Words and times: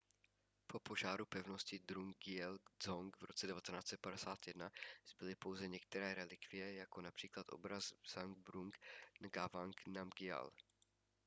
po 0.67 0.79
požáru 0.79 1.25
pevnosti 1.25 1.79
drukgyel 1.87 2.57
dzong 2.83 3.17
v 3.17 3.23
roce 3.23 3.47
1951 3.47 4.71
zbyly 5.07 5.35
pouze 5.35 5.67
některé 5.67 6.13
relikvie 6.13 6.73
jako 6.73 7.01
například 7.01 7.45
obraz 7.51 7.93
zhabdrung 8.11 8.77
ngawang 9.19 9.75
namgyal 9.87 10.51